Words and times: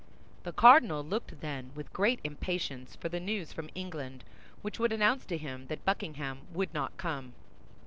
The 0.41 0.51
cardinal 0.51 1.03
looked, 1.03 1.41
then, 1.41 1.69
with 1.75 1.93
great 1.93 2.19
impatience 2.23 2.95
for 2.95 3.07
the 3.07 3.19
news 3.19 3.53
from 3.53 3.69
England 3.75 4.23
which 4.63 4.79
would 4.79 4.91
announce 4.91 5.25
to 5.25 5.37
him 5.37 5.67
that 5.67 5.85
Buckingham 5.85 6.39
would 6.55 6.73
not 6.73 6.97
come. 6.97 7.33